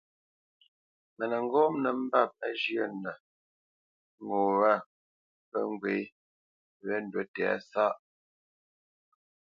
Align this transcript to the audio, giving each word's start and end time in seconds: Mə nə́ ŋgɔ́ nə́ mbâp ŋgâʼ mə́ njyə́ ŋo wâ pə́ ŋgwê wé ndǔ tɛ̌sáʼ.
Mə 1.15 1.23
nə́ 1.31 1.41
ŋgɔ́ 1.45 1.65
nə́ 1.83 1.93
mbâp 2.01 2.29
ŋgâʼ 2.33 2.37
mə́ 2.41 2.49
njyə́ 2.53 2.87
ŋo 4.25 4.39
wâ 4.59 4.73
pə́ 5.49 5.61
ŋgwê 5.71 5.95
wé 6.85 6.93
ndǔ 7.05 7.21
tɛ̌sáʼ. 7.33 7.95